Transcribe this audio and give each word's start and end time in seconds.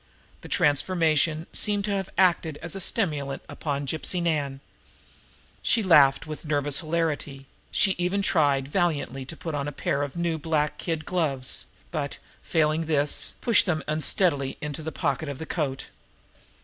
The 0.41 0.49
transformation 0.49 1.45
seemed 1.53 1.85
to 1.85 1.91
have 1.91 2.09
acted 2.17 2.57
as 2.63 2.73
a 2.75 2.79
stimulant 2.79 3.43
upon 3.47 3.85
Gypsy 3.85 4.19
Nan. 4.19 4.59
She 5.61 5.83
laughed 5.83 6.25
with 6.25 6.43
nervous 6.43 6.79
hilarity 6.79 7.45
she 7.69 7.91
even 7.99 8.23
tried 8.23 8.67
valiantly 8.67 9.25
to 9.25 9.37
put 9.37 9.53
on 9.53 9.67
a 9.67 9.71
pair 9.71 10.01
of 10.01 10.15
new 10.15 10.39
black 10.39 10.79
kid 10.79 11.05
gloves, 11.05 11.67
but, 11.91 12.17
failing 12.41 12.81
in 12.81 12.87
this, 12.87 13.33
pushed 13.41 13.67
them 13.67 13.83
unsteadily 13.87 14.57
into 14.59 14.81
the 14.81 14.91
pocket 14.91 15.29
of 15.29 15.37
her 15.37 15.45
coat. 15.45 15.89